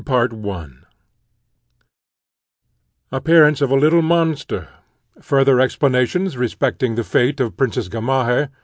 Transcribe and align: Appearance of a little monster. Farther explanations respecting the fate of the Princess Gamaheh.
Appearance 3.11 3.61
of 3.61 3.69
a 3.69 3.75
little 3.75 4.01
monster. 4.01 4.67
Farther 5.21 5.59
explanations 5.59 6.35
respecting 6.35 6.95
the 6.95 7.03
fate 7.03 7.39
of 7.39 7.51
the 7.51 7.55
Princess 7.55 7.87
Gamaheh. 7.87 8.49